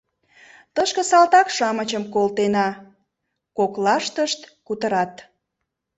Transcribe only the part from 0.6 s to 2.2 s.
«Тышке салтак-шамычым